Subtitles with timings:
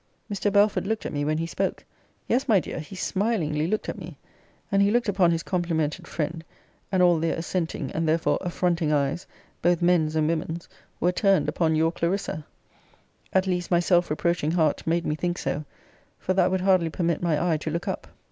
[0.33, 0.51] Mr.
[0.51, 1.85] Belford looked at me when he spoke:
[2.27, 4.17] yes, my dear, he smilingly looked at me;
[4.71, 6.43] and he looked upon his complimented friend;
[6.91, 9.27] and all their assenting, and therefore affronting eyes,
[9.61, 10.67] both men's and women's,
[10.99, 12.43] were turned upon your Clarissa;
[13.31, 15.65] at least, my self reproaching heart made me think so;
[16.17, 18.07] for that would hardly permit my eye to look up.